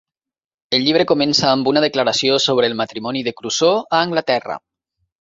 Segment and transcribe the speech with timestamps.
[0.77, 4.63] El llibre comença amb una declaració sobre el matrimoni de Crusoe a Anglaterra.